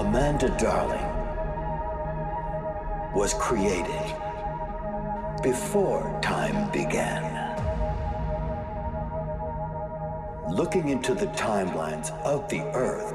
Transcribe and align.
Amanda 0.00 0.48
Darling 0.58 1.06
was 3.14 3.34
created 3.34 4.14
before 5.42 6.18
time 6.22 6.72
began. 6.72 7.22
Looking 10.50 10.88
into 10.88 11.12
the 11.12 11.26
timelines 11.26 12.10
of 12.24 12.48
the 12.48 12.62
Earth, 12.74 13.12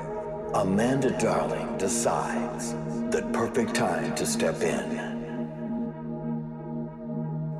Amanda 0.53 1.09
Darling 1.17 1.75
decides 1.79 2.73
the 3.09 3.27
perfect 3.33 3.73
time 3.73 4.13
to 4.13 4.23
step 4.23 4.61
in. 4.61 4.89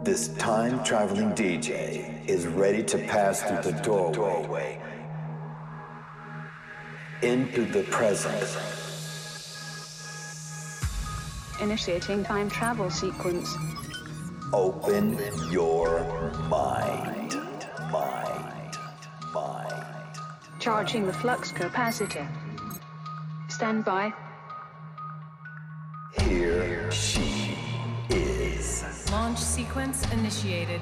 This 0.04 0.28
time 0.38 0.84
traveling 0.84 1.32
DJ 1.32 2.30
is 2.30 2.46
ready 2.46 2.84
to 2.84 3.00
pass 3.00 3.42
through 3.42 3.72
the 3.72 3.82
doorway 3.82 4.80
into 7.24 7.66
the 7.66 7.82
present. 7.86 8.75
Initiating 11.62 12.26
time 12.26 12.50
travel 12.50 12.90
sequence. 12.90 13.56
Open 14.52 15.18
your 15.50 16.02
mind. 16.50 17.34
Mind. 17.90 18.78
Mind. 19.34 20.20
Charging 20.60 21.06
the 21.06 21.14
flux 21.14 21.54
capacitor. 21.54 22.28
Stand 23.48 23.86
by. 23.86 24.14
Here 26.24 26.92
she 26.92 27.58
is. 28.10 29.10
Launch 29.12 29.40
sequence 29.40 30.04
initiated. 30.12 30.82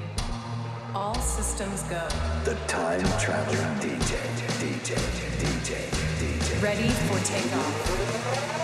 All 0.92 1.14
systems 1.14 1.82
go. 1.84 2.08
The 2.44 2.56
time 2.66 3.04
traveling 3.20 3.78
DJ. 3.78 4.18
DJ. 4.58 4.96
DJ. 5.38 5.76
DJ. 6.18 6.62
Ready 6.62 6.88
for 6.88 7.18
takeoff. 7.24 8.63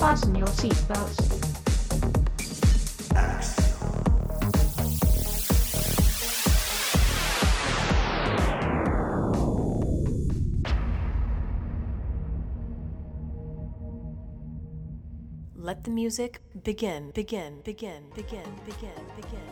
Fasten 0.00 0.34
your 0.34 0.48
seatbelts. 0.48 1.18
Let 15.54 15.84
the 15.84 15.90
music 15.90 16.40
begin, 16.64 17.10
begin, 17.10 17.60
begin, 17.62 18.04
begin, 18.16 18.48
begin, 18.64 19.04
begin, 19.16 19.49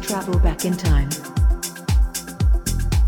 travel 0.00 0.38
back 0.38 0.64
in 0.64 0.76
time. 0.76 1.08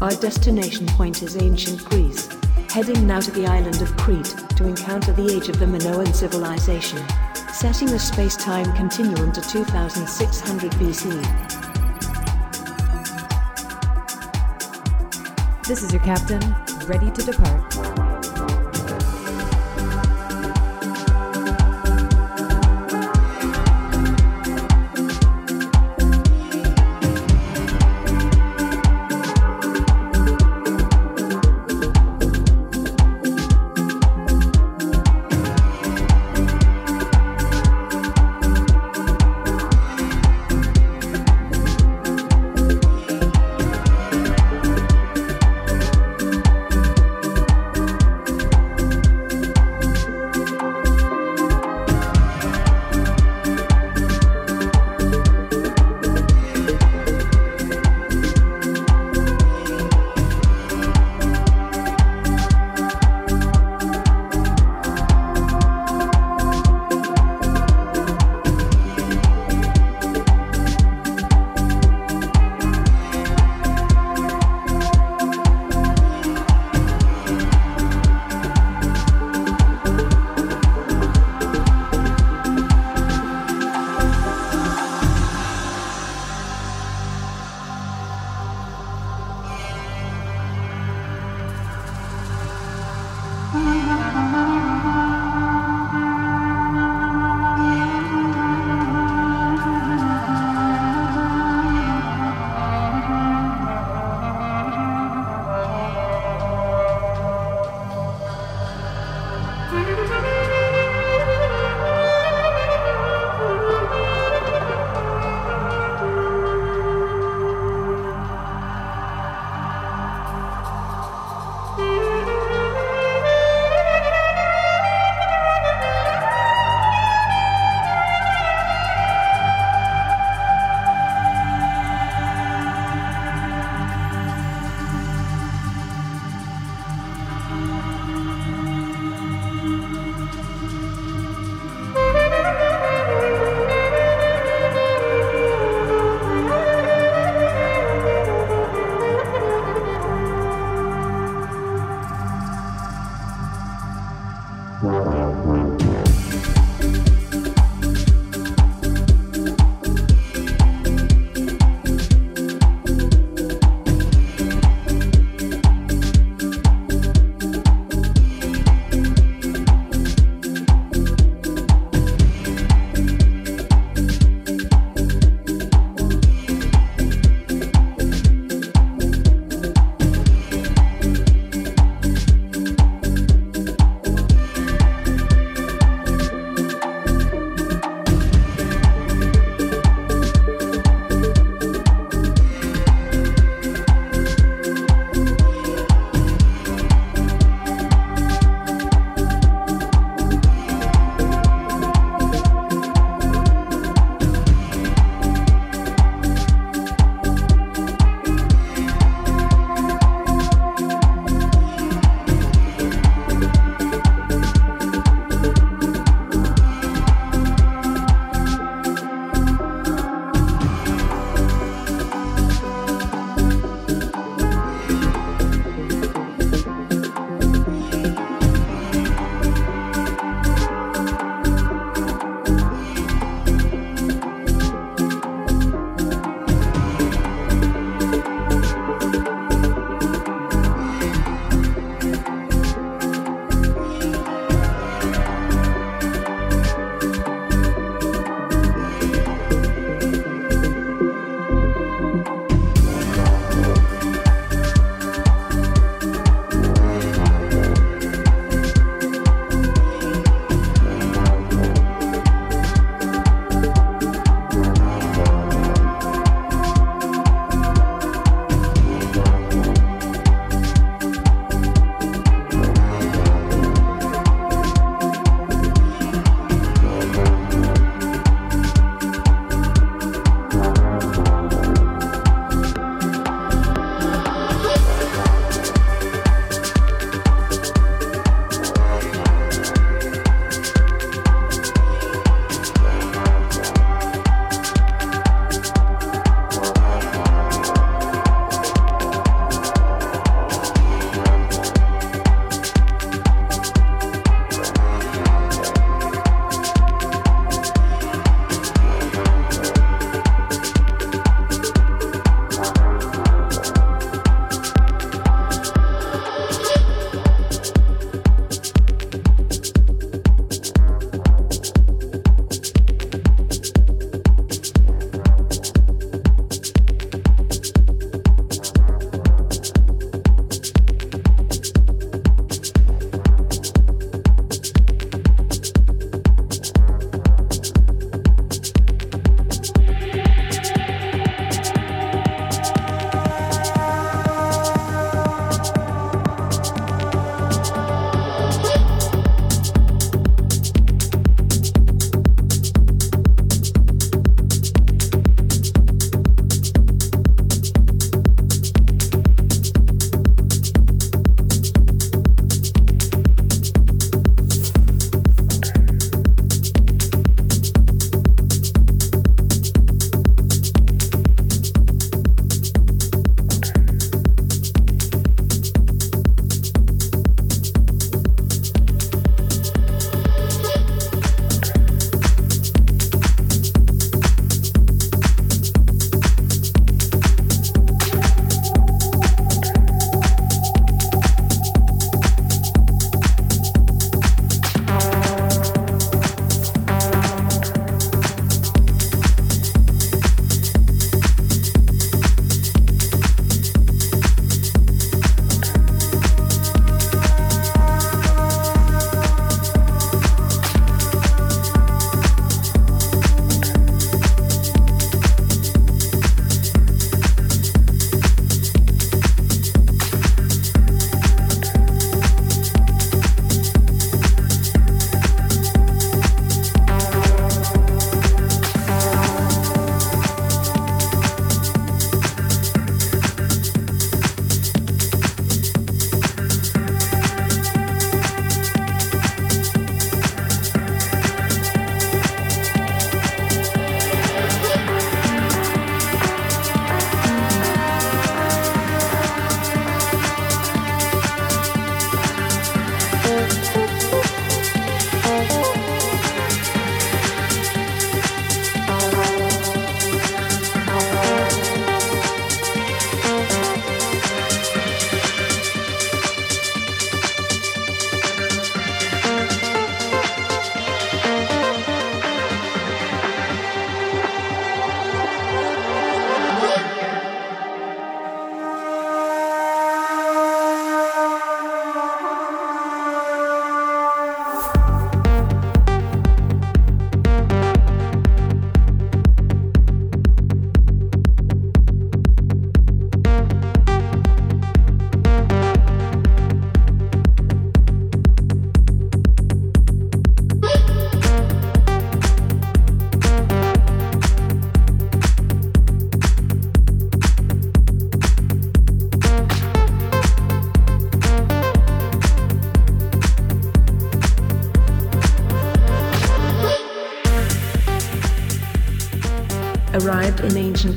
Our 0.00 0.10
destination 0.10 0.86
point 0.88 1.22
is 1.22 1.36
ancient 1.36 1.84
Greece, 1.84 2.28
heading 2.70 3.06
now 3.06 3.20
to 3.20 3.30
the 3.30 3.46
island 3.46 3.80
of 3.80 3.96
Crete 3.96 4.34
to 4.56 4.66
encounter 4.66 5.12
the 5.12 5.32
age 5.34 5.48
of 5.48 5.58
the 5.58 5.66
Minoan 5.66 6.12
civilization, 6.12 6.98
setting 7.52 7.88
the 7.88 7.98
space-time 7.98 8.72
continuum 8.74 9.32
to 9.32 9.40
2600 9.40 10.72
BC. 10.72 11.52
This 15.66 15.82
is 15.82 15.92
your 15.92 16.02
captain, 16.02 16.40
ready 16.86 17.10
to 17.12 17.22
depart. 17.22 17.91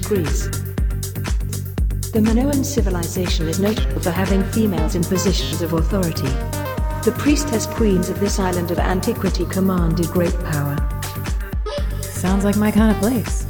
Greece. 0.06 0.48
The 2.12 2.22
Minoan 2.22 2.64
civilization 2.64 3.48
is 3.48 3.60
notable 3.60 4.00
for 4.00 4.12
having 4.12 4.44
females 4.52 4.94
in 4.94 5.04
positions 5.04 5.64
of 5.64 5.74
authority. 5.74 6.30
The 7.04 7.16
priestess 7.18 7.66
queens 7.66 8.10
of 8.10 8.20
this 8.20 8.38
island 8.40 8.70
of 8.70 8.78
antiquity 8.78 9.46
commanded 9.46 10.08
great 10.08 10.38
power. 10.46 10.78
Sounds 12.02 12.46
like 12.46 12.56
my 12.56 12.70
kind 12.70 12.96
of 12.96 13.02
place. 13.02 13.46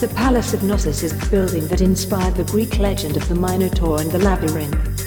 The 0.00 0.12
Palace 0.14 0.52
of 0.52 0.62
Knossos 0.62 1.02
is 1.02 1.18
the 1.18 1.30
building 1.30 1.66
that 1.68 1.80
inspired 1.80 2.34
the 2.34 2.44
Greek 2.44 2.78
legend 2.78 3.16
of 3.16 3.26
the 3.28 3.34
Minotaur 3.34 4.00
and 4.00 4.10
the 4.10 4.18
Labyrinth. 4.18 4.98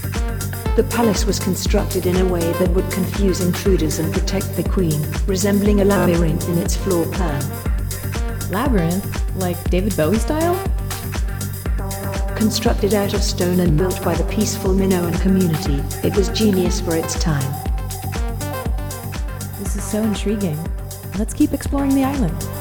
The 0.75 0.87
palace 0.89 1.23
was 1.25 1.39
constructed 1.39 2.07
in 2.07 2.15
a 2.17 2.25
way 2.25 2.51
that 2.53 2.69
would 2.71 2.91
confuse 2.91 3.41
intruders 3.41 3.99
and 3.99 4.11
protect 4.11 4.55
the 4.55 4.67
queen, 4.67 4.99
resembling 5.27 5.81
a 5.81 5.85
labyrinth 5.85 6.49
in 6.49 6.57
its 6.57 6.75
floor 6.75 7.05
plan. 7.11 7.43
Labyrinth? 8.49 9.22
Like 9.43 9.69
David 9.69 9.97
Bowie 9.97 10.19
style? 10.19 10.55
Constructed 12.33 12.93
out 12.93 13.13
of 13.13 13.21
stone 13.21 13.59
and 13.59 13.77
built 13.77 14.01
by 14.01 14.15
the 14.15 14.23
peaceful 14.33 14.73
Minoan 14.73 15.11
community, 15.21 15.83
it 16.01 16.15
was 16.15 16.29
genius 16.29 16.79
for 16.79 16.95
its 16.95 17.19
time. 17.19 17.43
This 19.59 19.75
is 19.75 19.83
so 19.83 20.01
intriguing. 20.01 20.57
Let's 21.19 21.33
keep 21.33 21.51
exploring 21.51 21.93
the 21.93 22.05
island. 22.05 22.52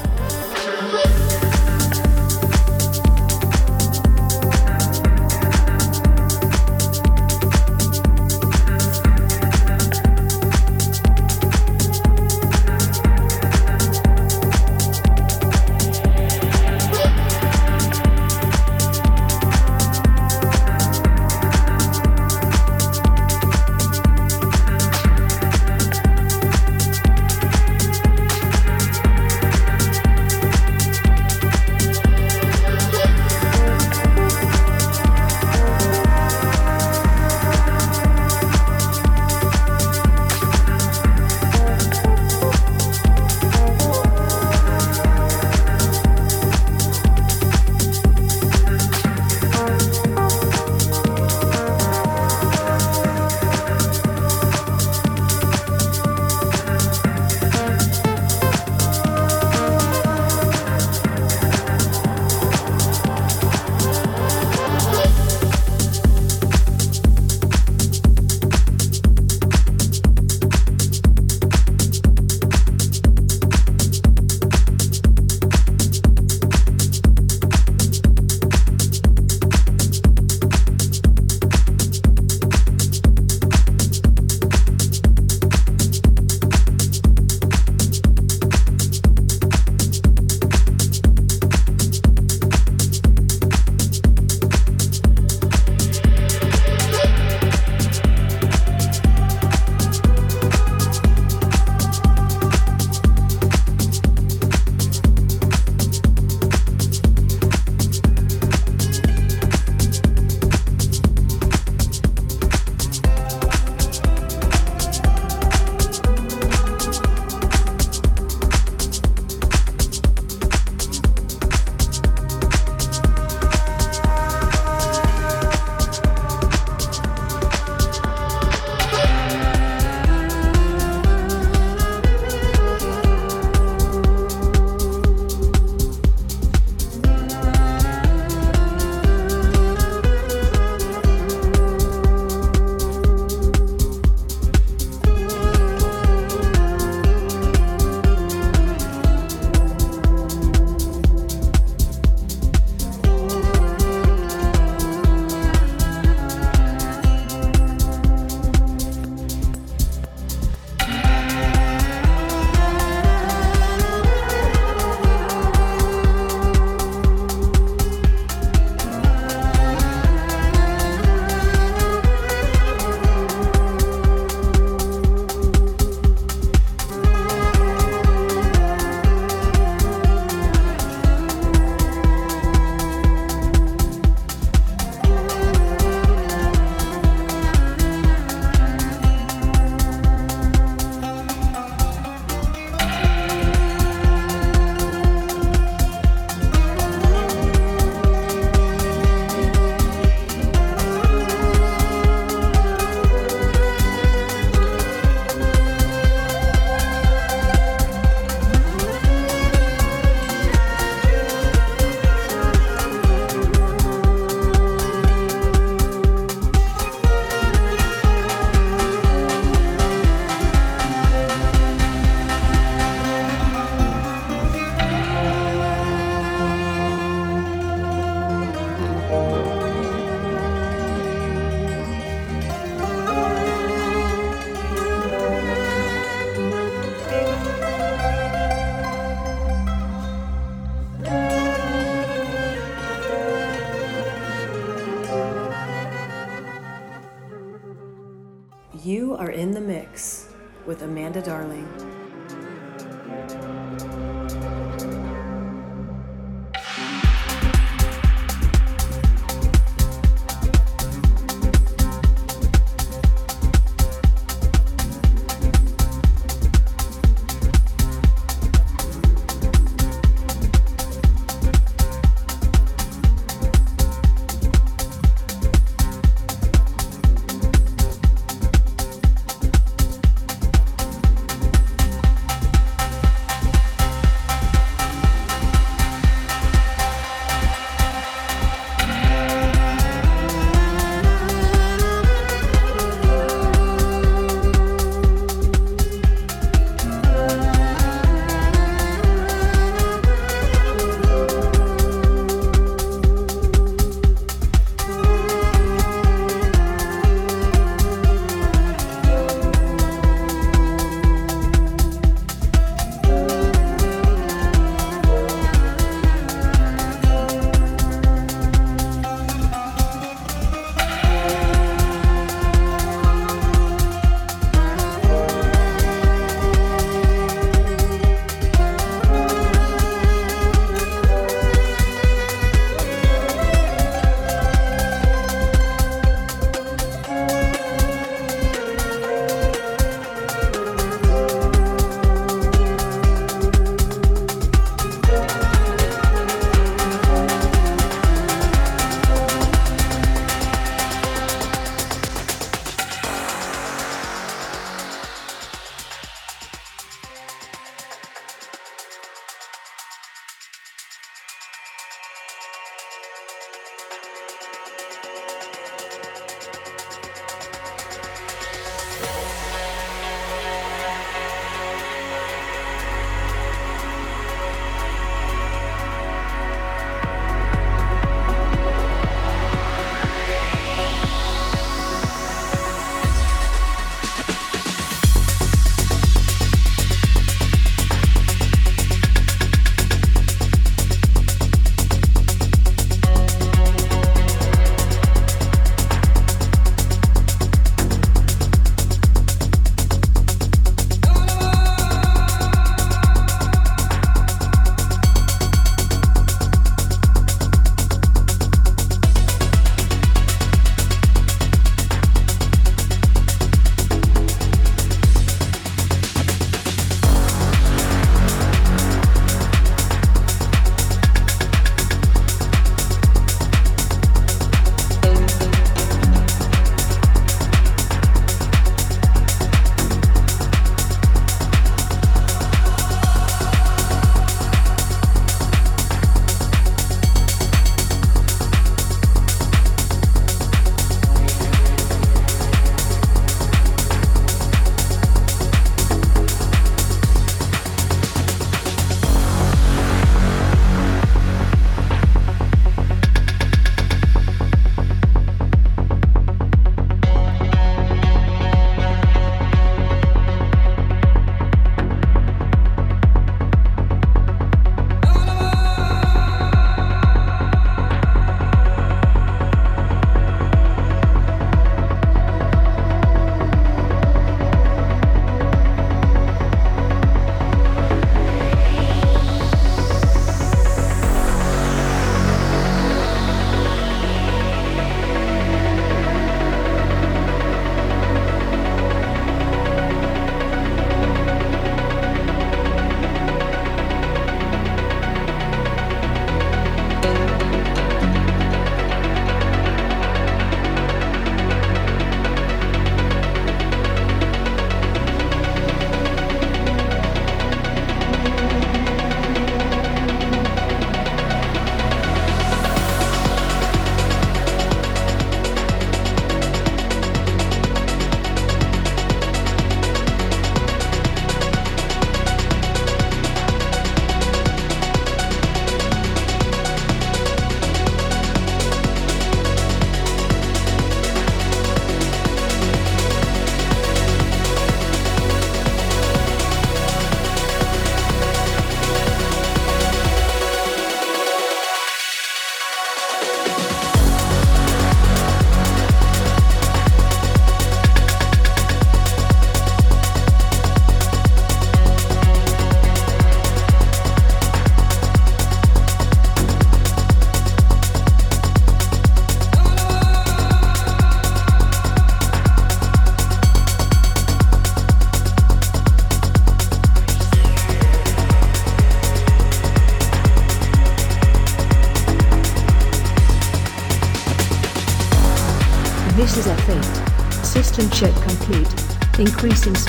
Increasing 579.43 579.82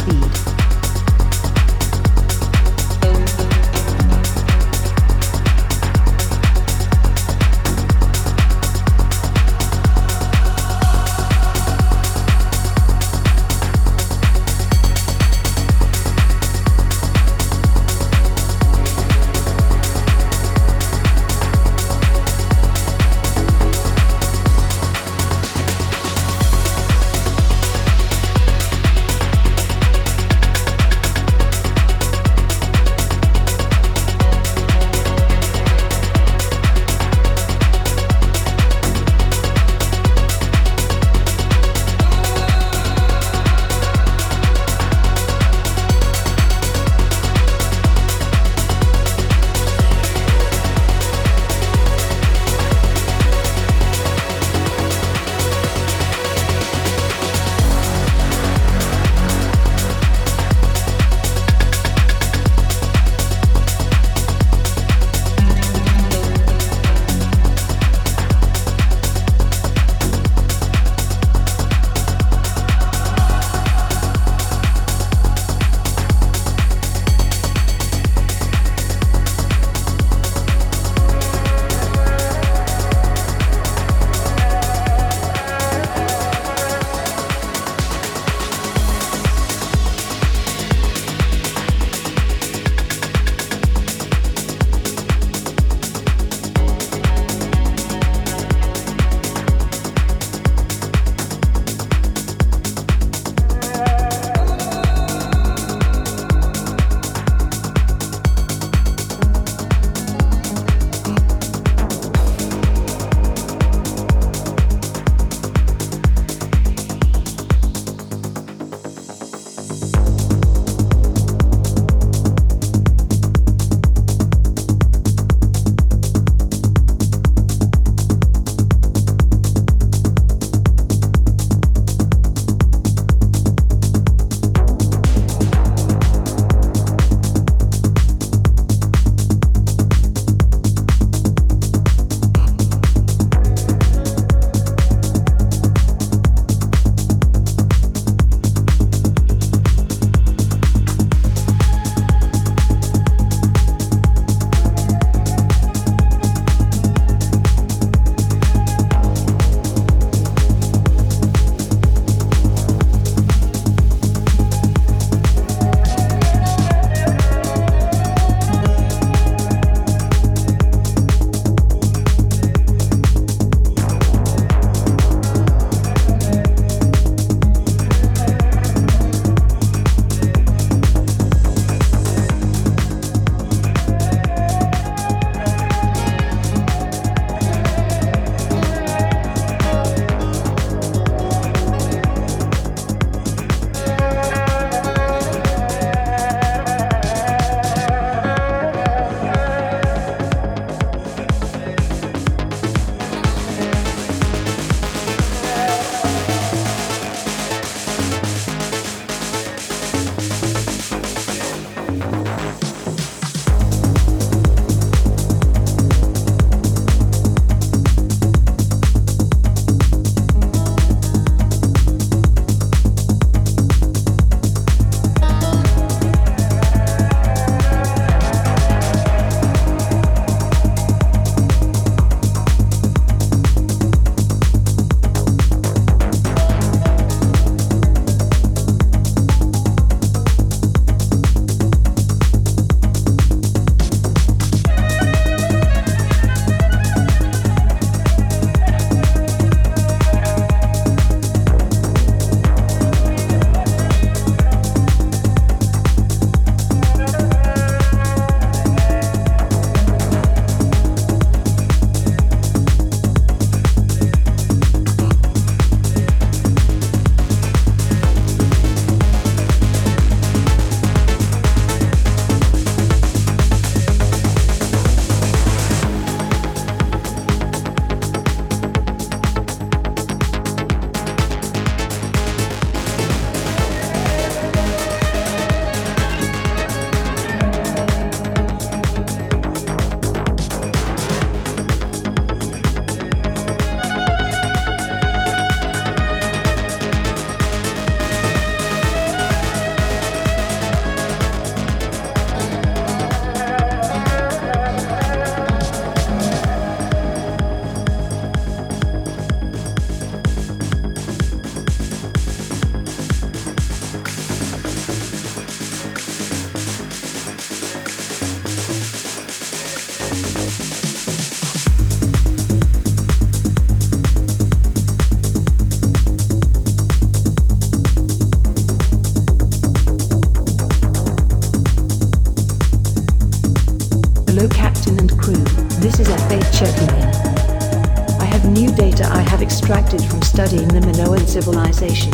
studying 340.54 340.82
the 340.82 340.86
Minoan 340.86 341.26
civilization. 341.26 342.12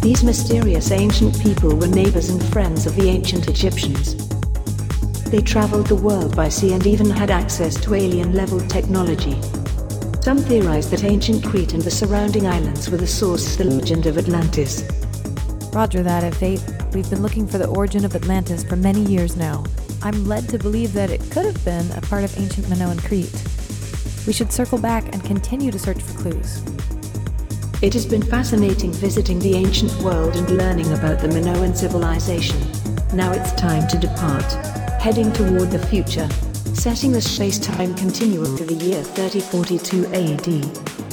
These 0.00 0.24
mysterious 0.24 0.90
ancient 0.92 1.38
people 1.42 1.76
were 1.76 1.88
neighbors 1.88 2.30
and 2.30 2.42
friends 2.44 2.86
of 2.86 2.96
the 2.96 3.06
ancient 3.10 3.50
Egyptians. 3.50 4.16
They 5.24 5.42
traveled 5.42 5.88
the 5.88 5.94
world 5.96 6.34
by 6.34 6.48
sea 6.48 6.72
and 6.72 6.86
even 6.86 7.10
had 7.10 7.30
access 7.30 7.78
to 7.82 7.94
alien 7.94 8.32
level 8.32 8.60
technology. 8.60 9.38
Some 10.22 10.38
theorize 10.38 10.90
that 10.90 11.04
ancient 11.04 11.44
Crete 11.44 11.74
and 11.74 11.82
the 11.82 11.90
surrounding 11.90 12.46
islands 12.46 12.88
were 12.88 12.96
the 12.96 13.06
source 13.06 13.52
of 13.52 13.58
the 13.58 13.74
legend 13.76 14.06
of 14.06 14.16
Atlantis. 14.16 14.82
Roger 15.74 16.02
that, 16.02 16.32
F8. 16.32 16.94
We've 16.94 17.10
been 17.10 17.20
looking 17.20 17.46
for 17.46 17.58
the 17.58 17.68
origin 17.68 18.06
of 18.06 18.16
Atlantis 18.16 18.64
for 18.64 18.76
many 18.76 19.02
years 19.02 19.36
now. 19.36 19.64
I'm 20.00 20.26
led 20.26 20.48
to 20.48 20.58
believe 20.58 20.94
that 20.94 21.10
it 21.10 21.20
could 21.30 21.44
have 21.44 21.62
been 21.62 21.90
a 21.92 22.00
part 22.00 22.24
of 22.24 22.38
ancient 22.38 22.70
Minoan 22.70 22.98
Crete. 23.00 23.44
We 24.26 24.32
should 24.32 24.50
circle 24.50 24.78
back 24.78 25.12
and 25.12 25.22
continue 25.22 25.70
to 25.70 25.78
search 25.78 26.00
for 26.00 26.22
clues. 26.22 26.62
It 27.82 27.94
has 27.94 28.04
been 28.04 28.20
fascinating 28.20 28.92
visiting 28.92 29.38
the 29.38 29.54
ancient 29.54 29.90
world 30.02 30.36
and 30.36 30.50
learning 30.50 30.92
about 30.92 31.18
the 31.18 31.28
Minoan 31.28 31.74
civilization. 31.74 32.60
Now 33.14 33.32
it's 33.32 33.52
time 33.52 33.88
to 33.88 33.96
depart, 33.96 34.44
heading 35.00 35.32
toward 35.32 35.70
the 35.70 35.78
future, 35.86 36.28
setting 36.74 37.10
the 37.10 37.22
space-time 37.22 37.94
continuum 37.94 38.54
to 38.58 38.66
the 38.66 38.74
year 38.74 39.02
3042 39.02 40.06
AD. 40.12 41.09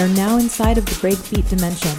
We 0.00 0.06
are 0.06 0.16
now 0.16 0.38
inside 0.38 0.78
of 0.78 0.86
the 0.86 0.92
breakbeat 0.92 1.46
dimension. 1.50 1.92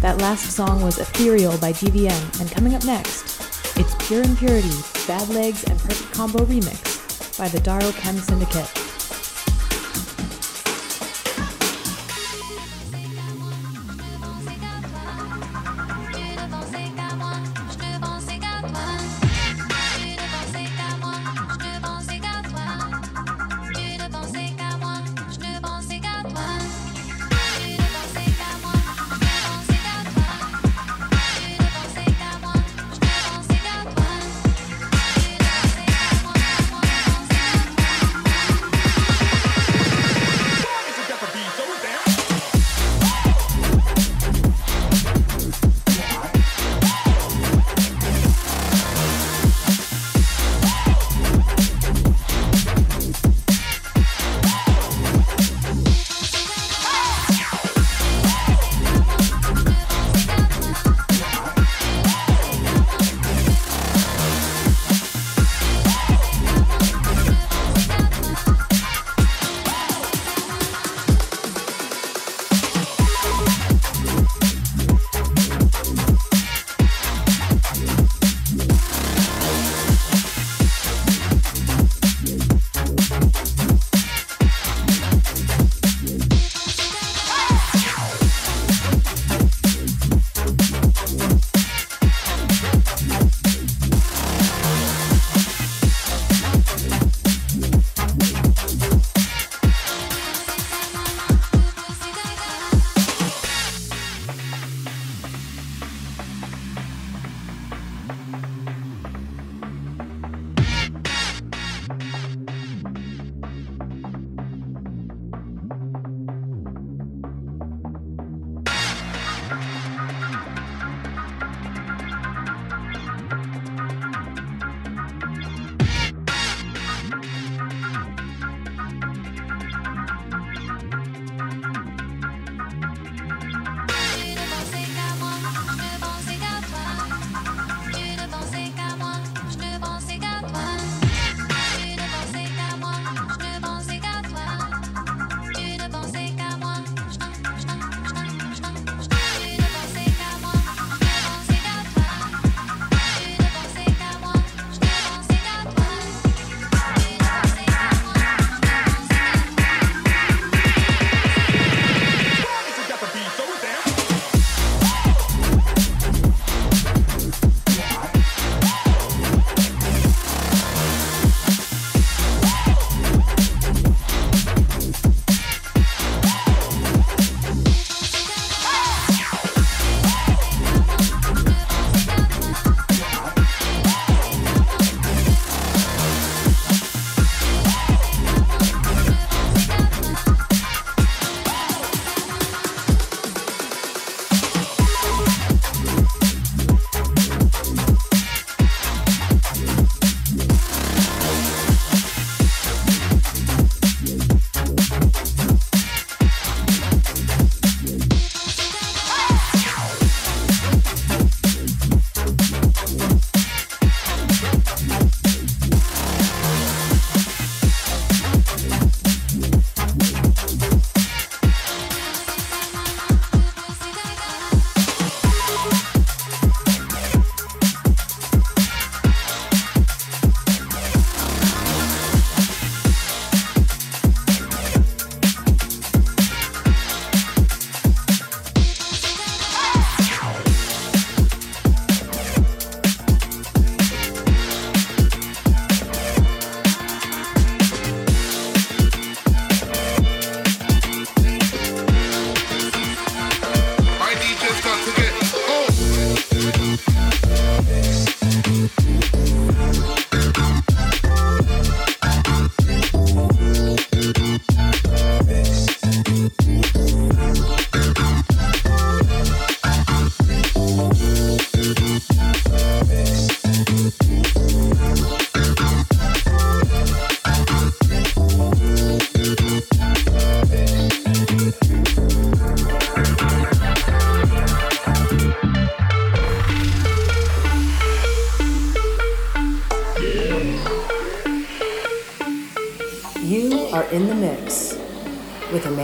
That 0.00 0.20
last 0.20 0.52
song 0.52 0.80
was 0.80 1.00
Ethereal 1.00 1.58
by 1.58 1.72
GVM, 1.72 2.40
and 2.40 2.48
coming 2.48 2.76
up 2.76 2.84
next, 2.84 3.76
it's 3.76 3.96
Pure 4.06 4.22
Impurity, 4.22 4.70
Bad 5.08 5.28
Legs, 5.28 5.64
and 5.64 5.76
Perfect 5.80 6.12
Combo 6.14 6.44
Remix 6.44 7.36
by 7.36 7.48
the 7.48 7.58
Daro 7.58 7.92
Chem 7.96 8.16
Syndicate. 8.18 8.81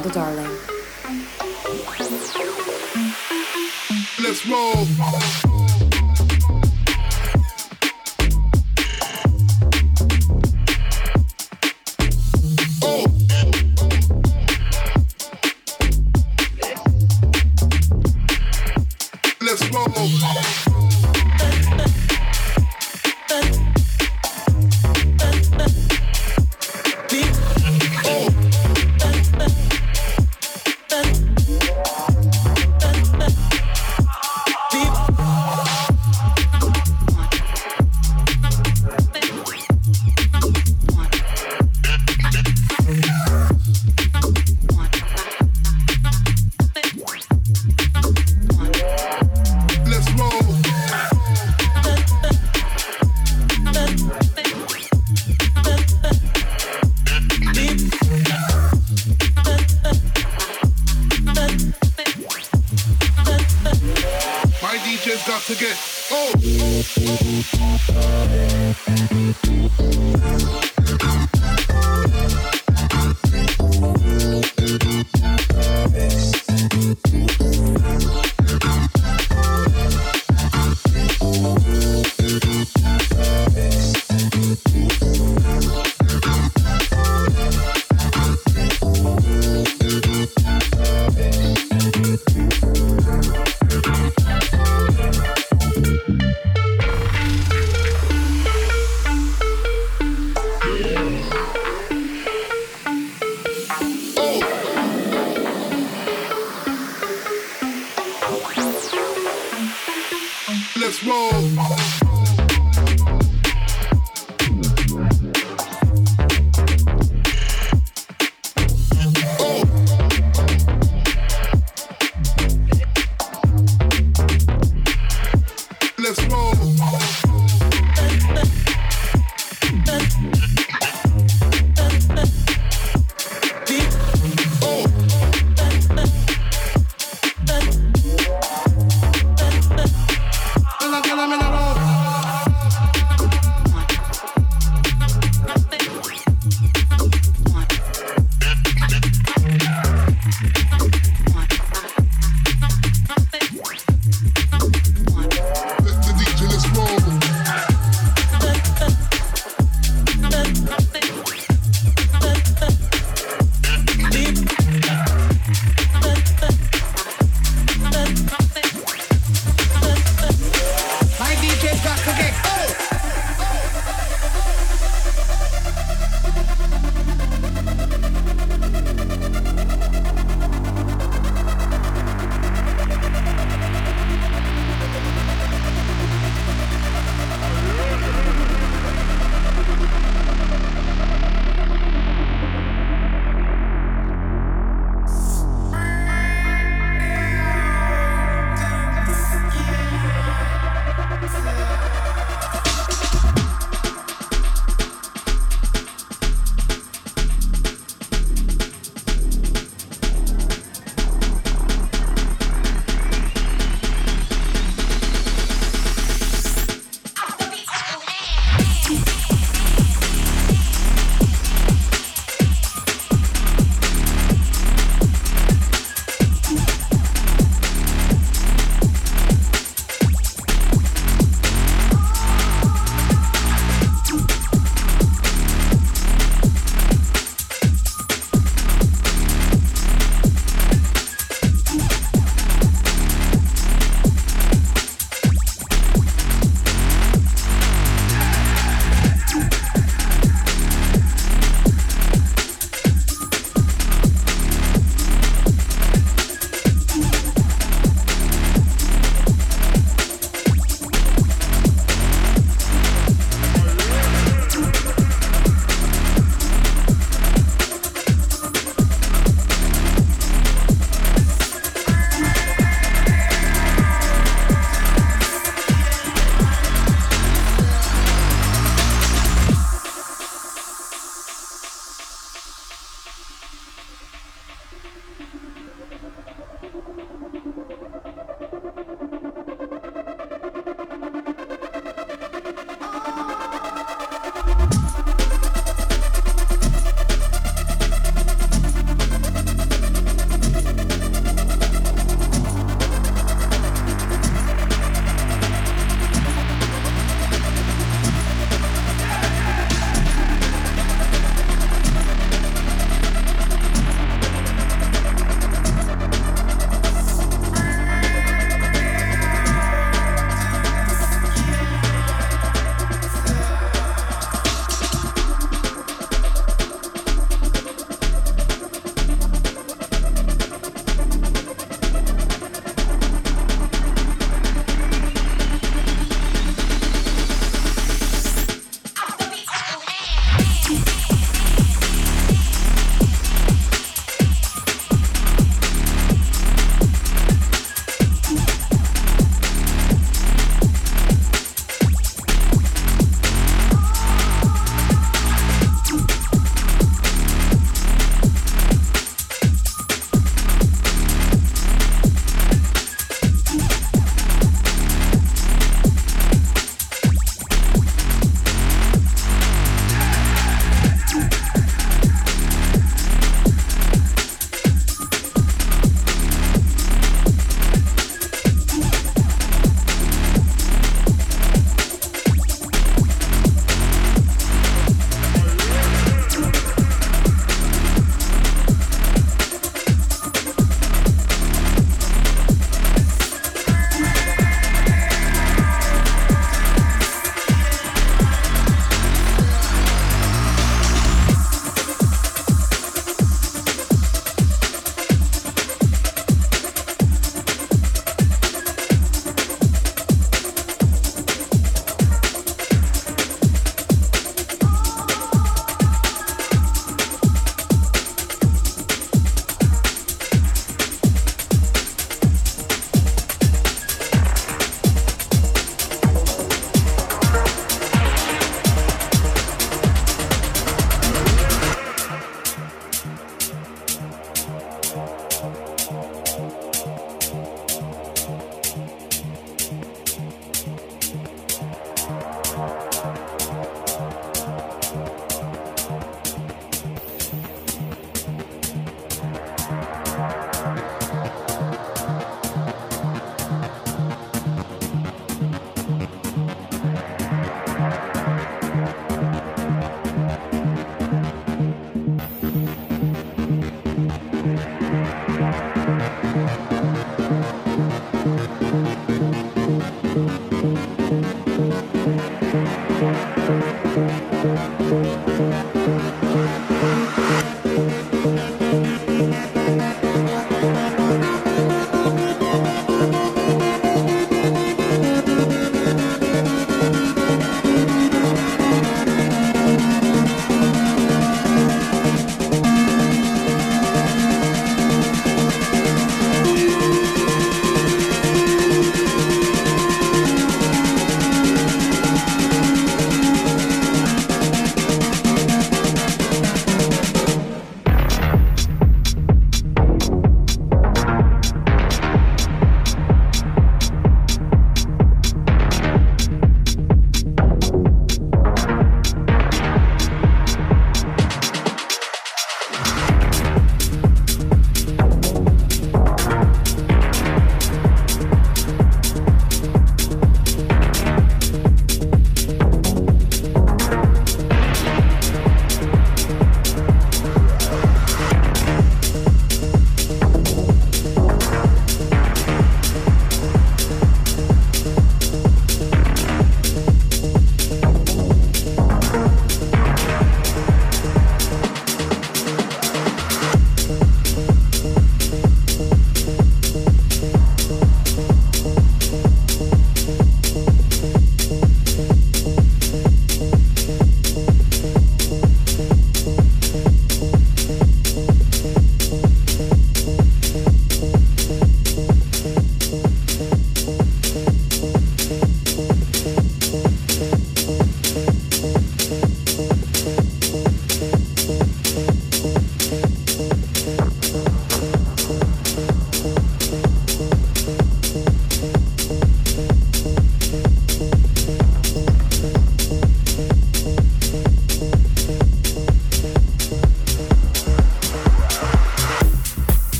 You 0.00 0.04
the 0.04 0.14
Darling. 0.14 0.49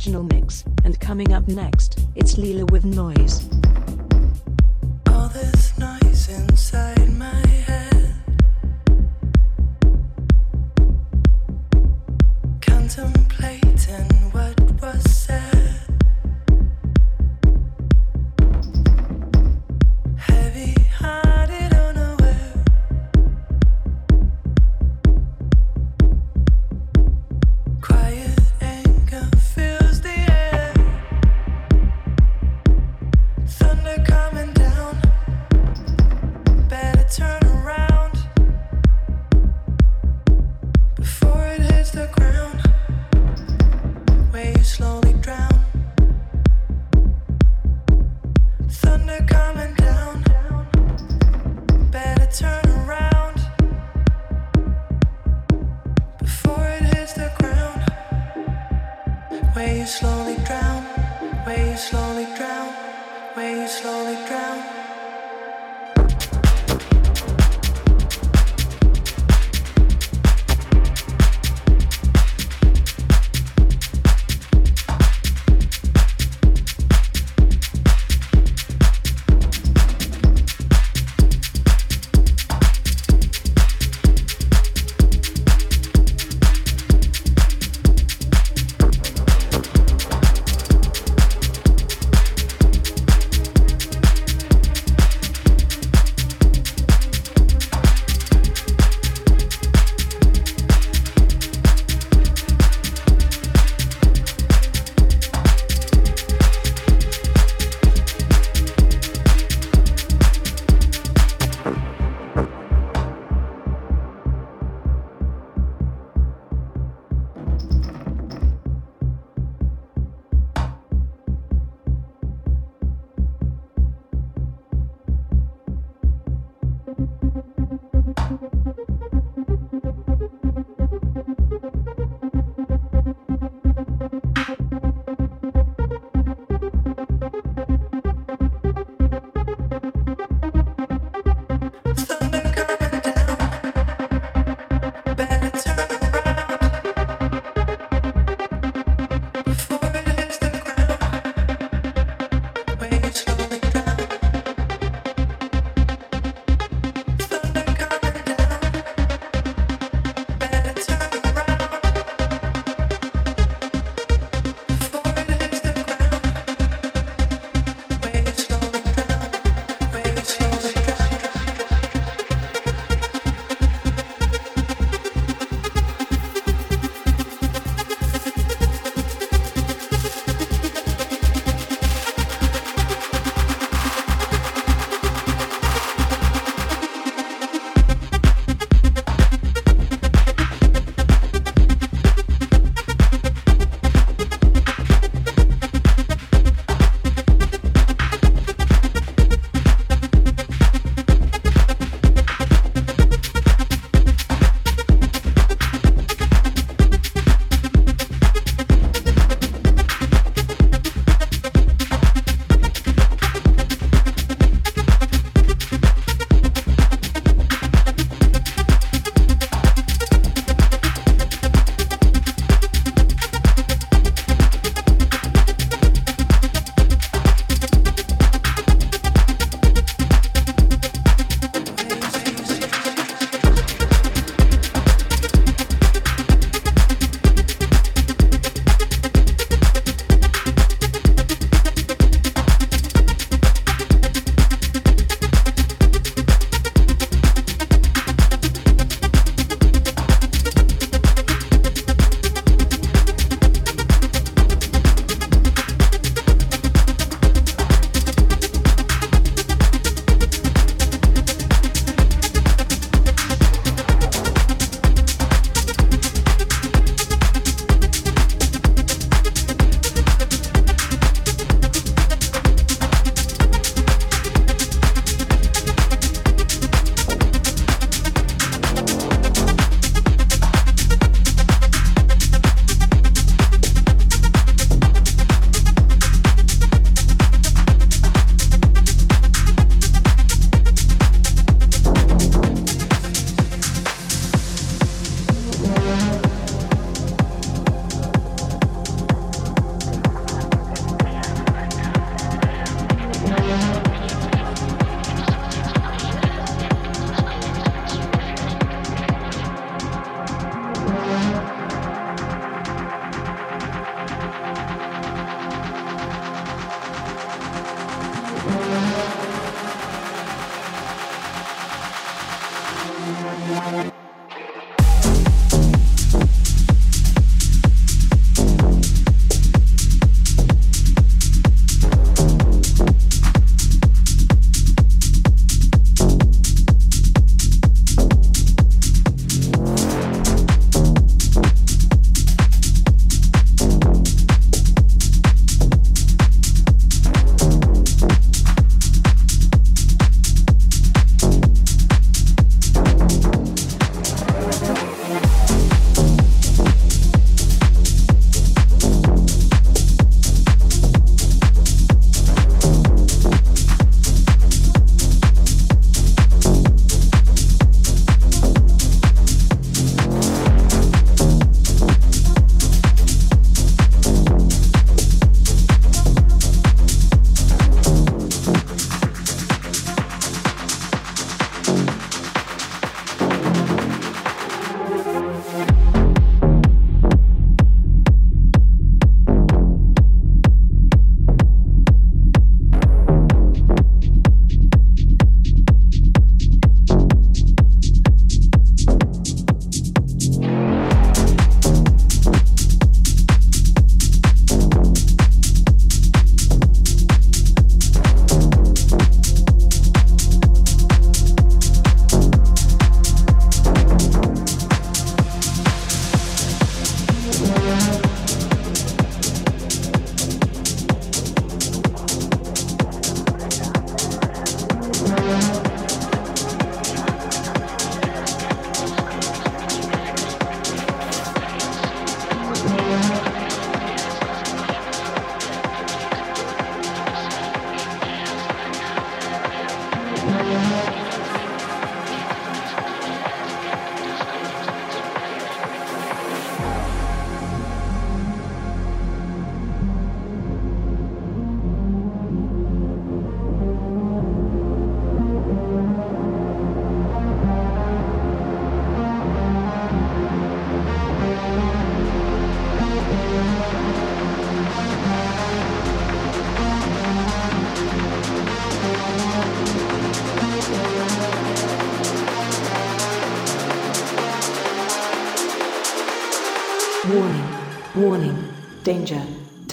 original 0.00 0.22
mix, 0.22 0.64
and 0.82 0.98
coming 0.98 1.34
up 1.34 1.46
next, 1.46 2.06
it's 2.14 2.36
Leela 2.36 2.70
with 2.70 2.86
Noise. 2.86 3.49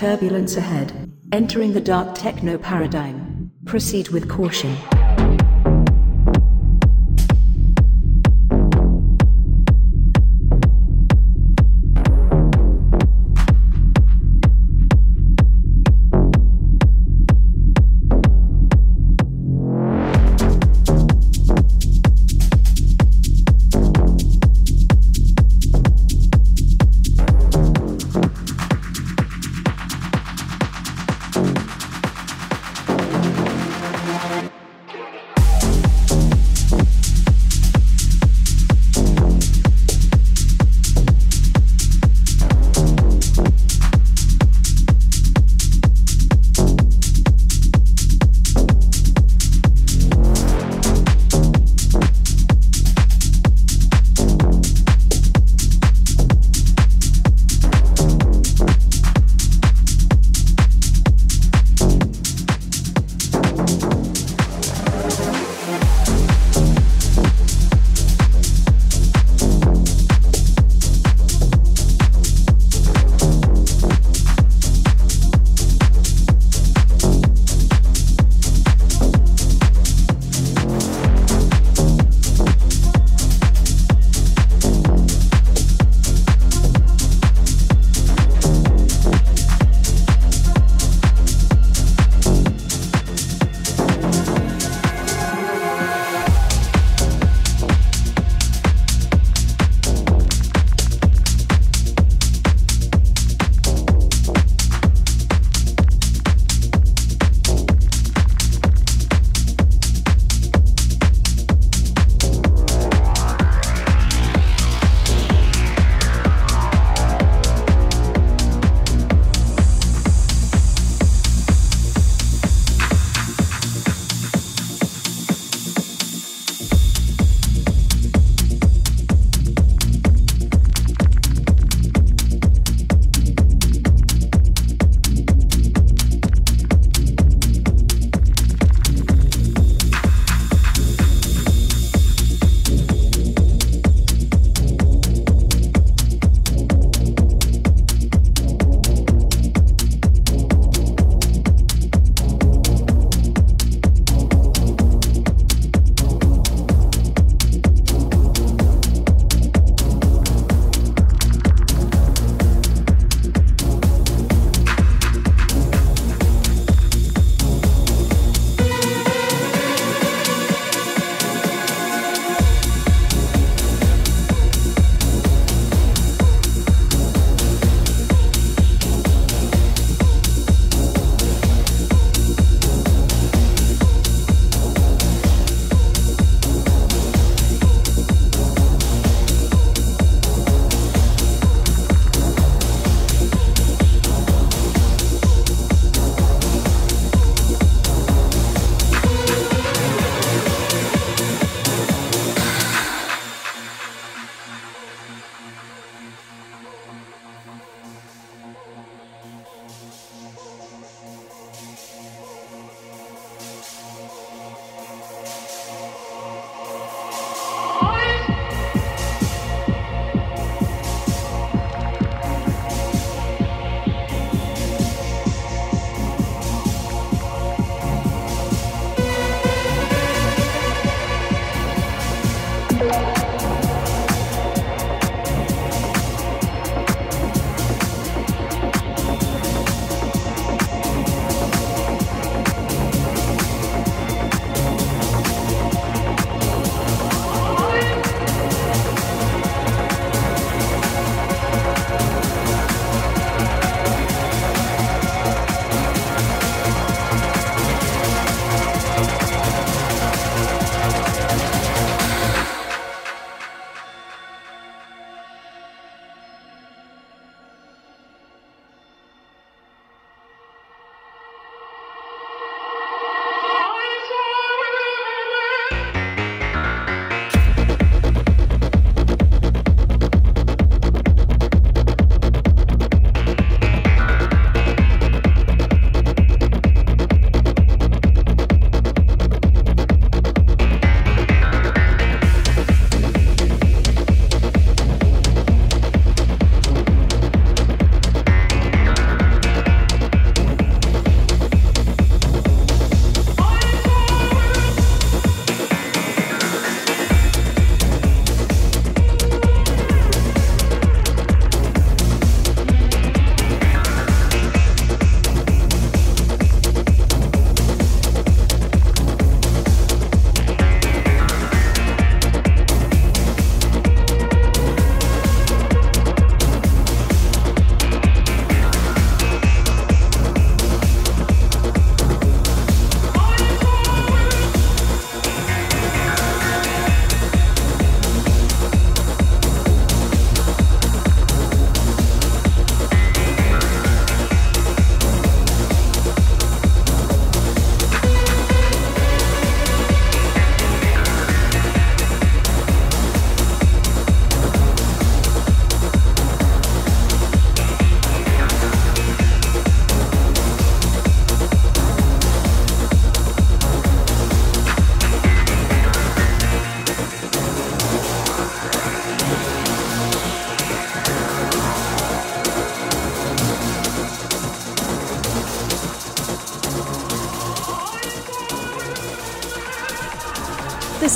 Turbulence 0.08 0.56
ahead. 0.56 1.12
Entering 1.34 1.74
the 1.74 1.82
dark 1.82 2.16
techno 2.16 2.58
paradigm. 2.58 3.52
Proceed 3.66 4.08
with 4.08 4.30
caution. 4.30 4.74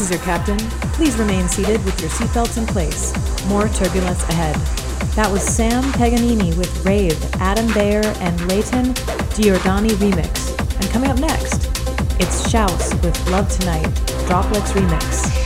This 0.02 0.10
is 0.10 0.18
your 0.18 0.26
captain. 0.26 0.58
Please 0.94 1.16
remain 1.20 1.48
seated 1.48 1.86
with 1.86 2.02
your 2.02 2.10
seatbelts 2.10 2.58
in 2.58 2.66
place. 2.66 3.14
More 3.48 3.68
turbulence 3.68 4.24
ahead. 4.30 4.56
That 5.16 5.32
was 5.32 5.44
Sam 5.44 5.84
Paganini 5.94 6.58
with 6.58 6.84
Rave, 6.84 7.24
Adam 7.36 7.72
Beyer, 7.76 8.02
and 8.18 8.48
Layton 8.48 8.96
Giordani 9.36 9.92
remix. 10.02 10.58
And 10.80 10.90
coming 10.90 11.12
up 11.12 11.20
next, 11.20 11.66
it's 12.20 12.50
Shouse 12.50 12.96
with 13.04 13.30
Love 13.30 13.48
Tonight, 13.60 13.94
Droplets 14.26 14.72
remix. 14.72 15.41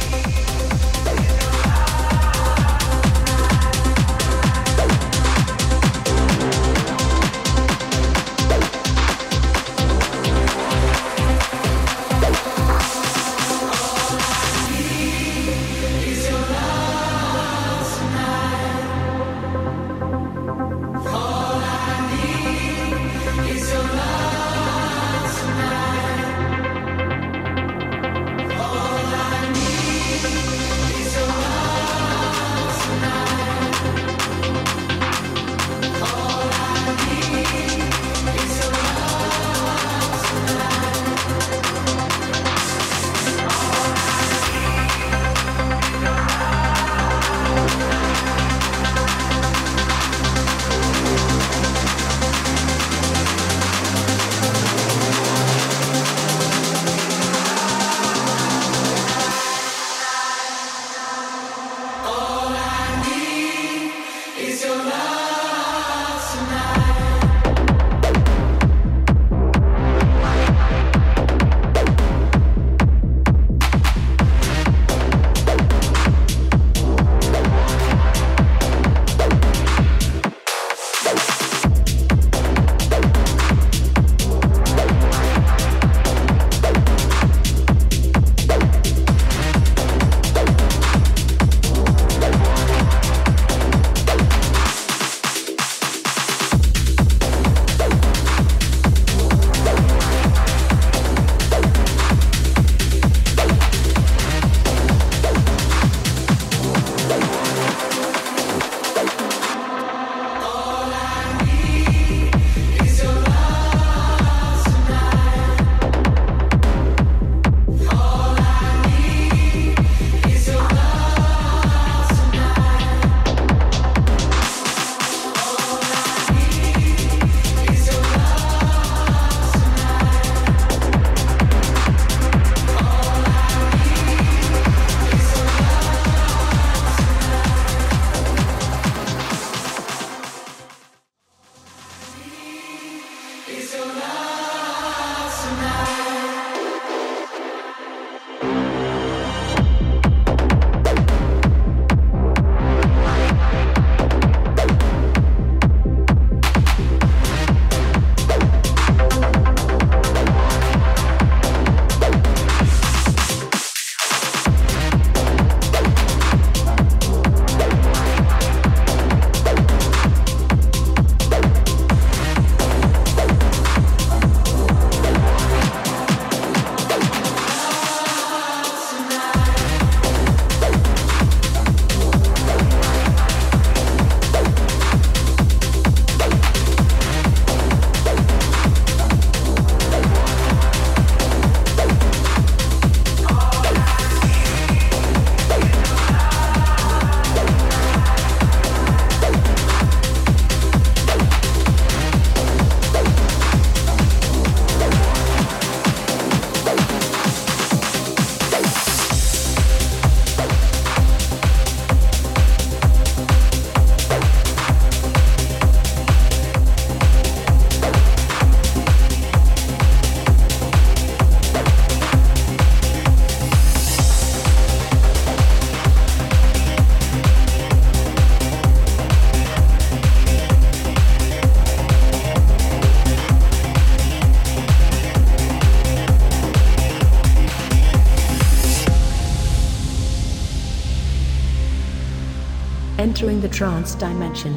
Trance 243.56 243.96
dimension, 243.96 244.54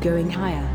going 0.00 0.30
higher. 0.30 0.65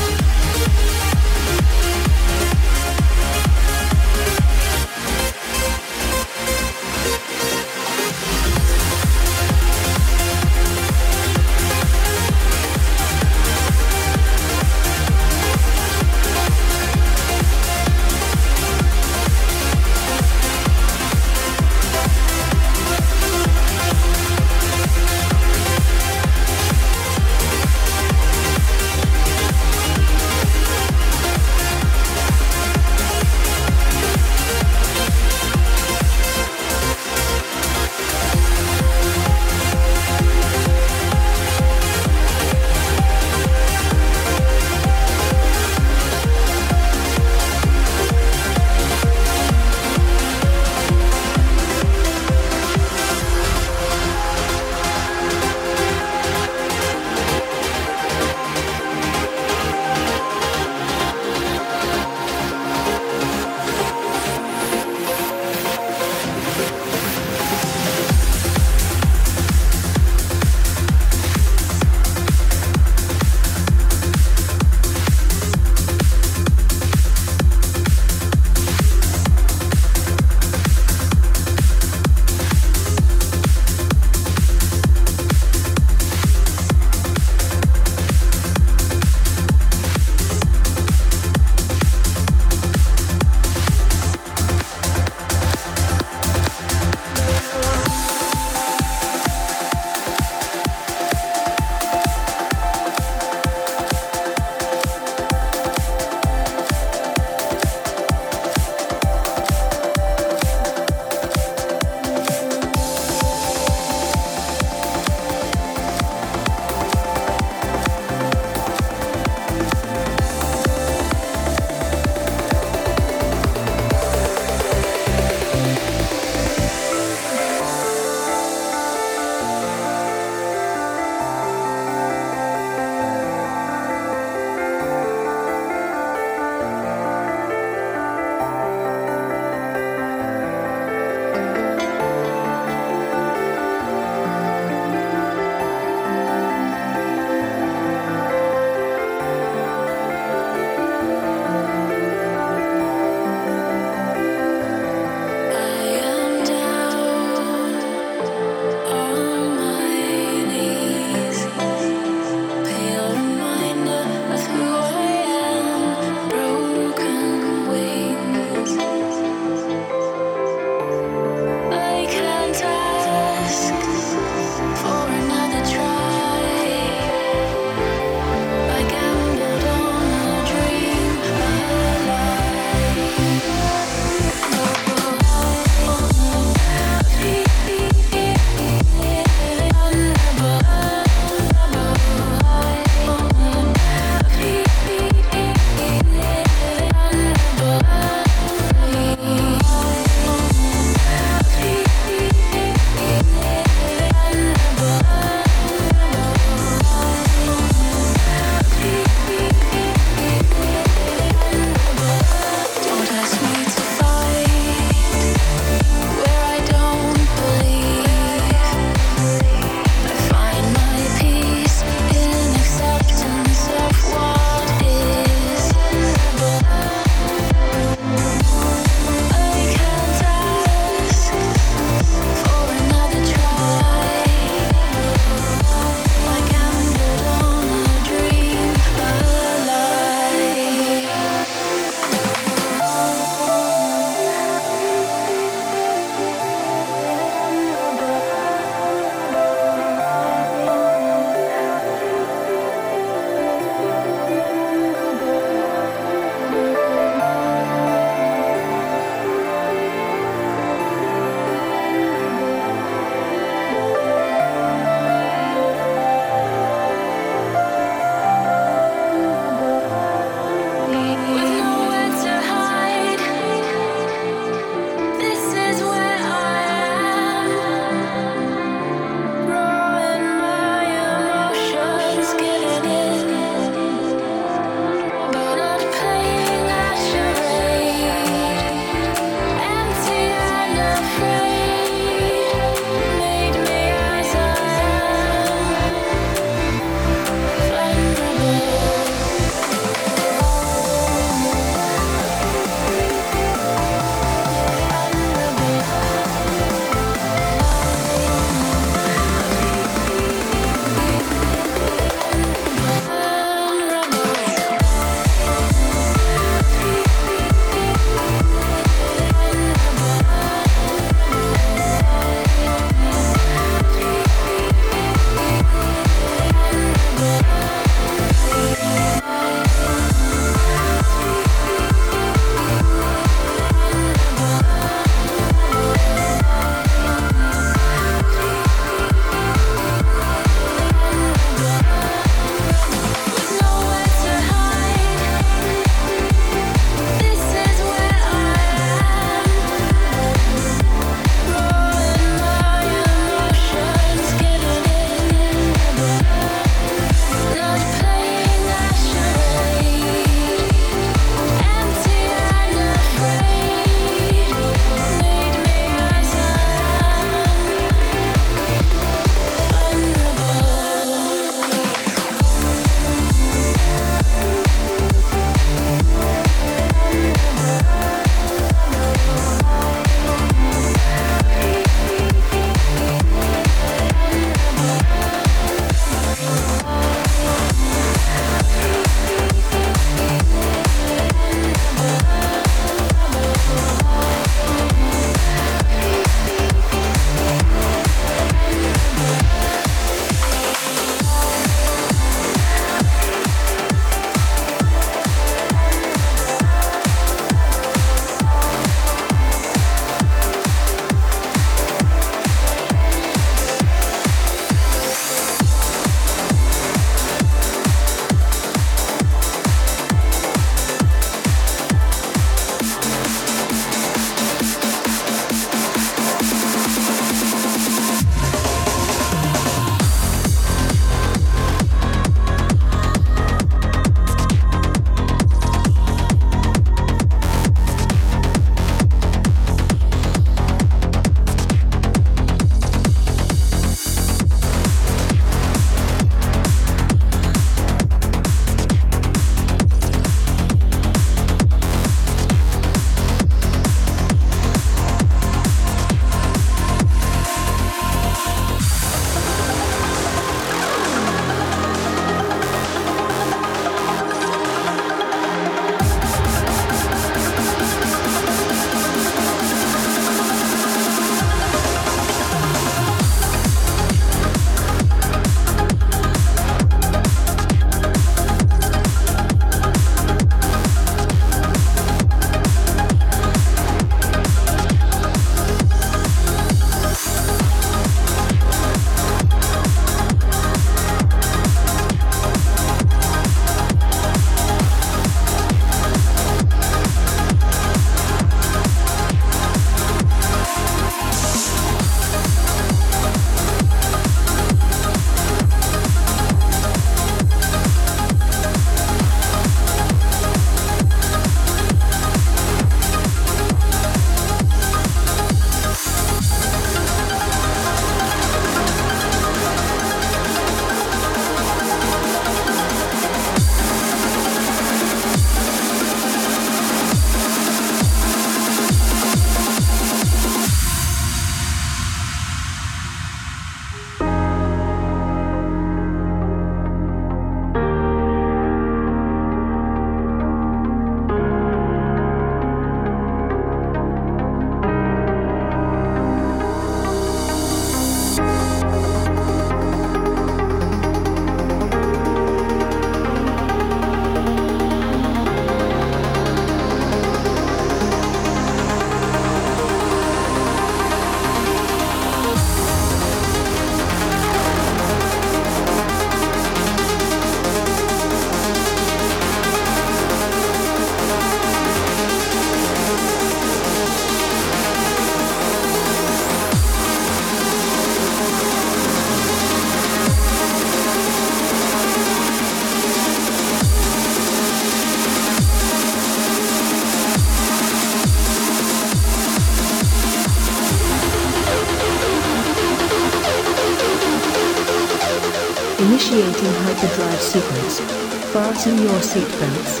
Fasten 598.80 599.02
your 599.02 599.20
seatbelts. 599.20 600.00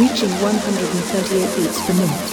Reaching 0.00 0.30
138 0.42 1.56
beats 1.56 1.80
per 1.86 1.94
minute. 1.94 2.25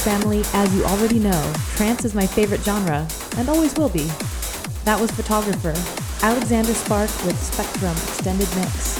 Family, 0.00 0.42
as 0.52 0.74
you 0.74 0.84
already 0.84 1.18
know, 1.18 1.52
trance 1.74 2.04
is 2.04 2.14
my 2.14 2.26
favorite 2.26 2.60
genre, 2.60 3.06
and 3.36 3.48
always 3.48 3.74
will 3.74 3.88
be. 3.88 4.04
That 4.84 4.98
was 5.00 5.10
photographer 5.10 5.74
Alexander 6.22 6.74
Spark 6.74 7.10
with 7.24 7.40
Spectrum 7.42 7.96
Extended 8.08 8.48
Mix. 8.56 8.98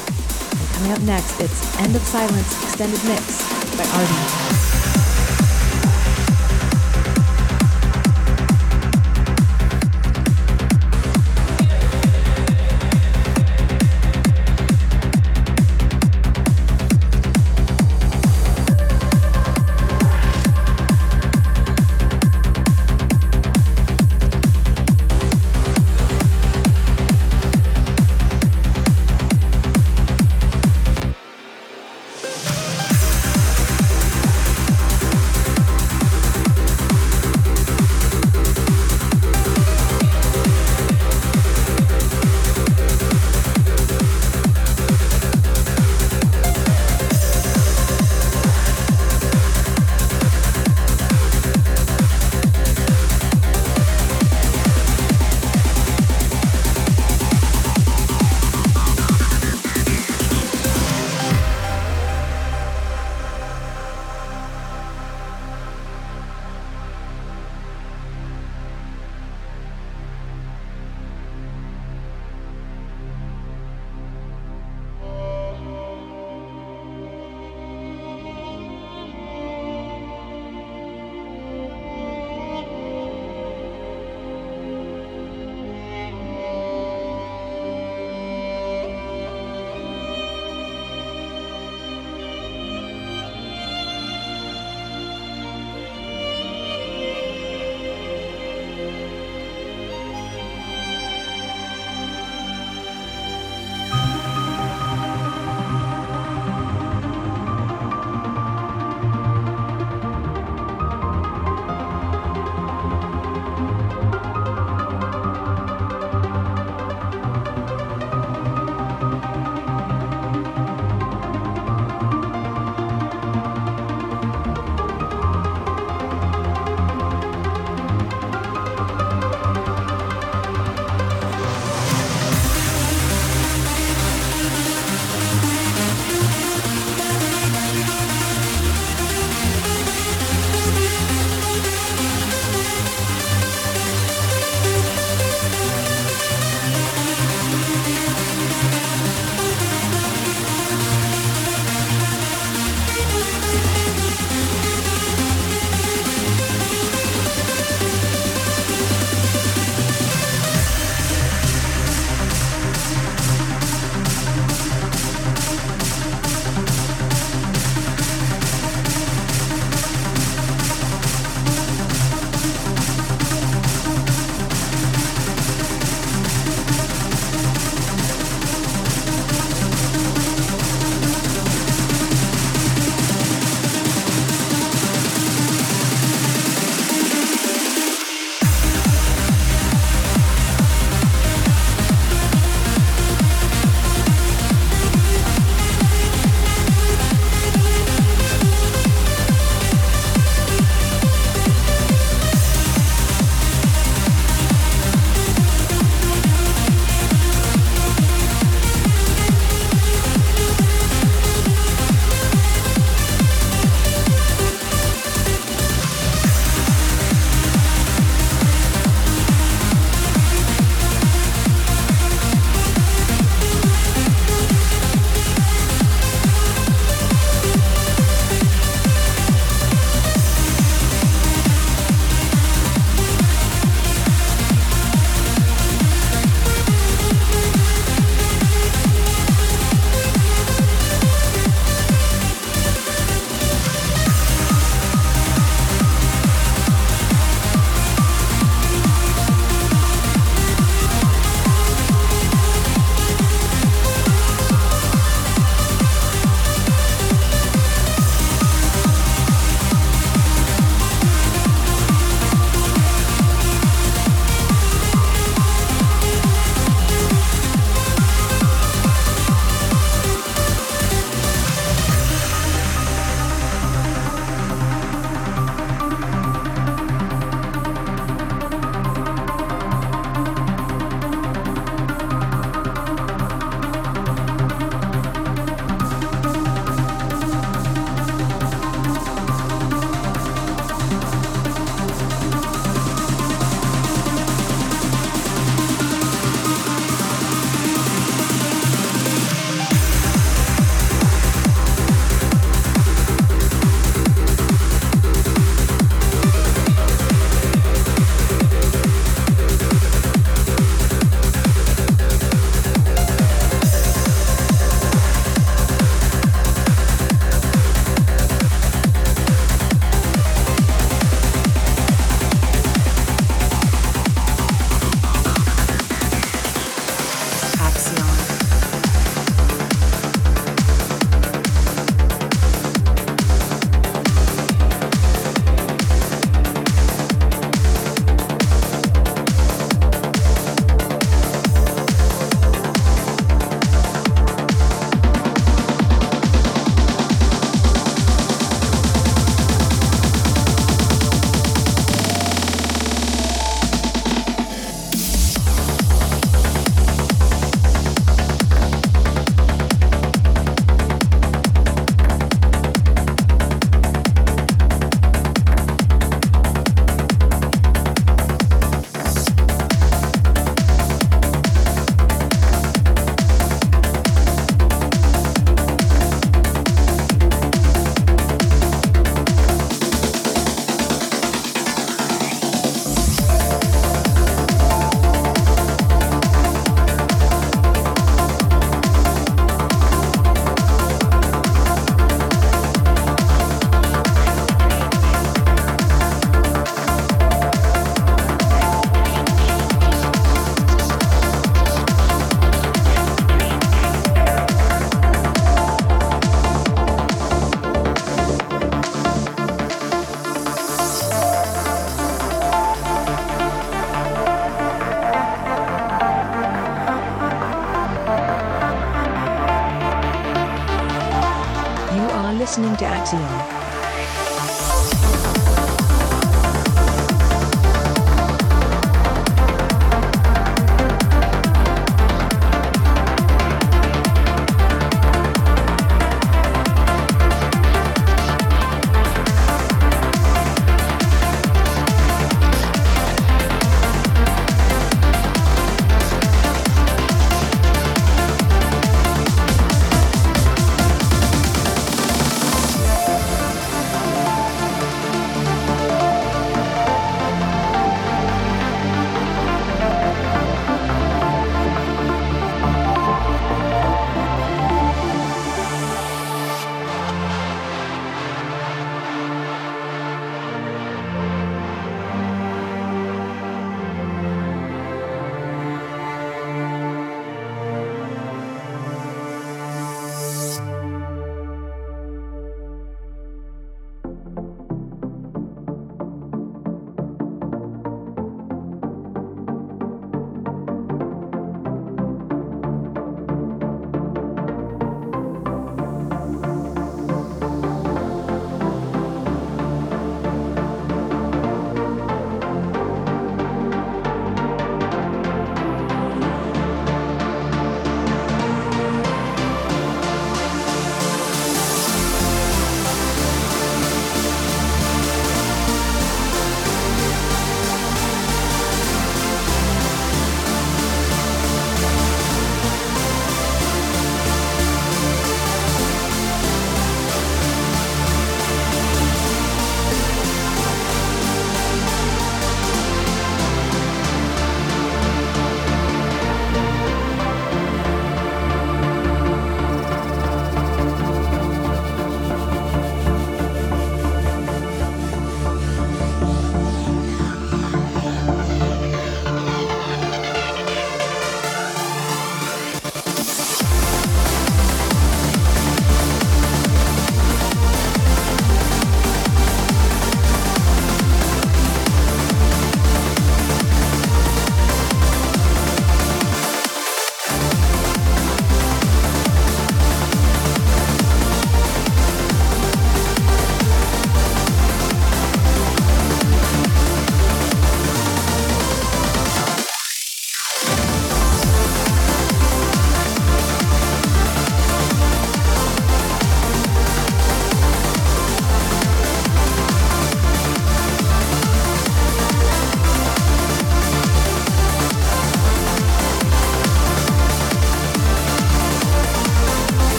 And 0.51 0.69
coming 0.75 0.93
up 0.93 1.01
next, 1.03 1.41
it's 1.41 1.79
End 1.79 1.95
of 1.95 2.03
Silence 2.03 2.63
Extended 2.65 3.03
Mix 3.05 3.43
by 3.77 3.85
Artie. 3.85 4.56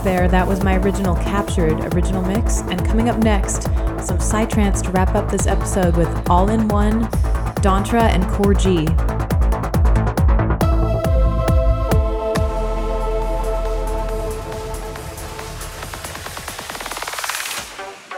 There. 0.00 0.28
That 0.28 0.46
was 0.46 0.62
my 0.62 0.76
original 0.76 1.14
captured 1.16 1.94
original 1.94 2.22
mix. 2.22 2.60
And 2.62 2.84
coming 2.84 3.08
up 3.08 3.18
next, 3.18 3.64
some 3.64 4.18
Psytrance 4.18 4.82
to 4.82 4.90
wrap 4.90 5.14
up 5.14 5.30
this 5.30 5.46
episode 5.46 5.96
with 5.96 6.08
All 6.28 6.50
in 6.50 6.68
One, 6.68 7.04
Dontra, 7.62 8.02
and 8.02 8.26
Core 8.28 8.54
G. 8.54 8.86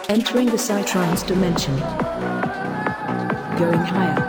Entering 0.08 0.46
the 0.46 0.56
Psytrance 0.56 1.26
dimension. 1.26 1.76
Going 3.58 3.80
higher. 3.80 4.25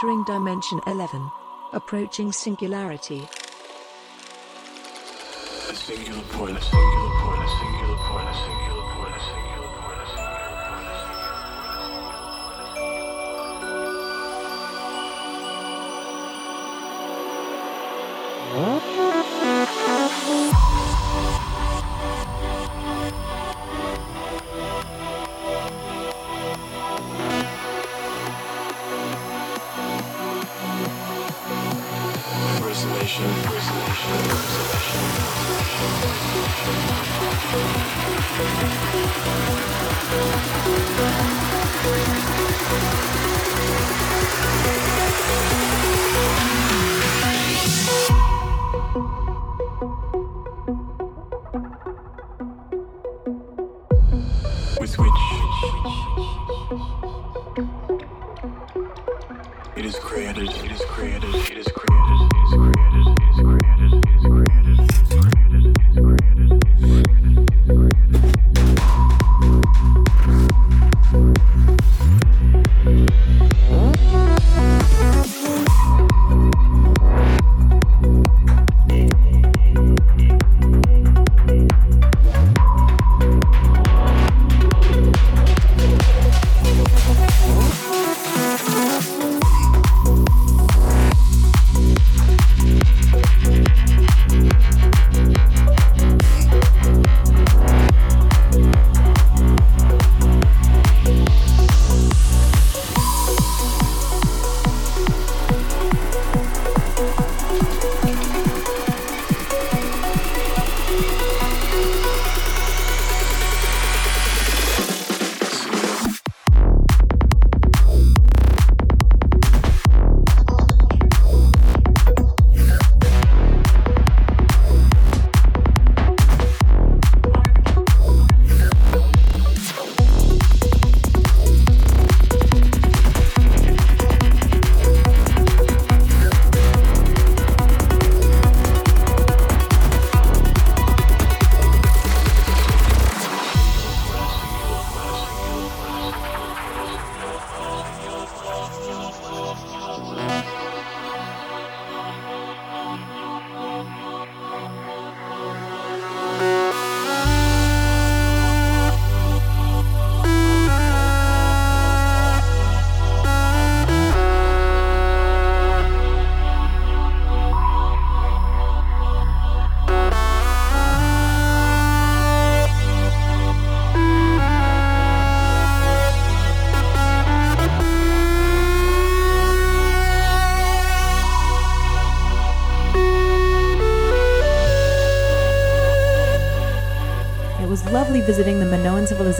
Entering 0.00 0.24
dimension 0.24 0.80
11. 0.86 1.30
Approaching 1.74 2.32
singularity. 2.32 3.28
A 5.68 5.74
singular 5.74 6.22
point, 6.30 6.56
a 6.56 6.62
singular 6.62 7.10
point, 7.20 7.42
a 7.42 7.48
singular 7.58 7.96
point, 7.96 8.28
a 8.28 8.34
singular 8.34 8.79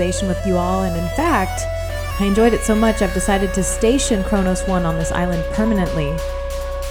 Minoan 0.00 0.12
civilization 0.12 0.28
with 0.28 0.46
you 0.46 0.56
all, 0.56 0.82
and 0.82 0.96
in 0.96 1.08
fact, 1.16 1.62
I 2.20 2.26
enjoyed 2.26 2.52
it 2.52 2.62
so 2.62 2.74
much 2.74 3.02
I've 3.02 3.14
decided 3.14 3.52
to 3.54 3.62
station 3.62 4.24
Kronos 4.24 4.66
1 4.66 4.84
on 4.84 4.96
this 4.96 5.12
island 5.12 5.44
permanently. 5.54 6.14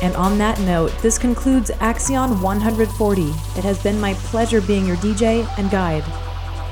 And 0.01 0.15
on 0.15 0.37
that 0.37 0.59
note, 0.61 0.91
this 1.01 1.17
concludes 1.17 1.71
Axion 1.81 2.41
140. 2.41 3.21
It 3.21 3.63
has 3.63 3.81
been 3.83 3.99
my 3.99 4.13
pleasure 4.13 4.61
being 4.61 4.85
your 4.85 4.95
DJ 4.97 5.45
and 5.57 5.69
guide. 5.69 6.03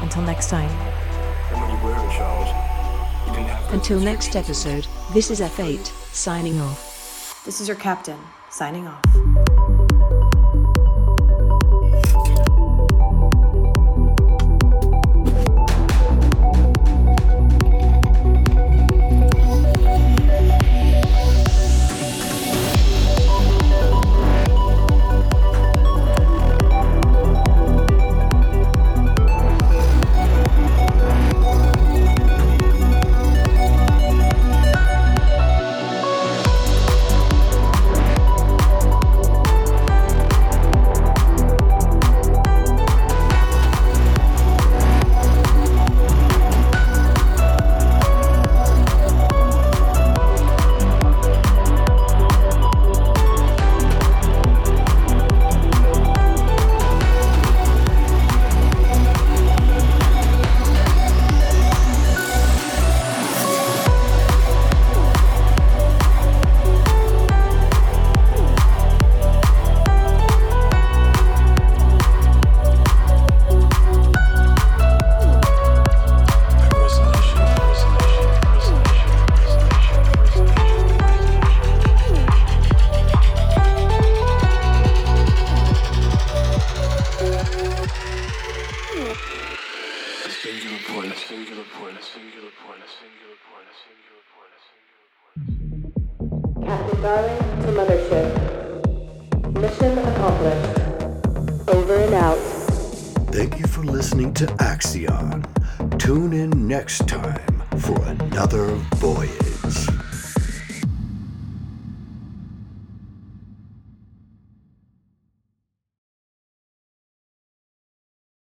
Until 0.02 0.22
next 0.22 0.50
time. 0.50 0.70
And 0.70 1.62
when 1.62 1.70
you 1.72 1.84
were 1.84 1.94
a 1.94 2.12
child, 2.14 3.28
you 3.28 3.34
didn't 3.34 3.50
have 3.50 3.74
Until 3.74 4.00
next 4.00 4.36
episode, 4.36 4.88
this 5.14 5.30
is 5.30 5.42
F8, 5.42 5.86
signing 6.14 6.60
off. 6.62 7.42
This 7.46 7.60
is 7.60 7.68
your 7.68 7.78
captain, 7.78 8.20
signing 8.50 8.88
off. 8.88 9.27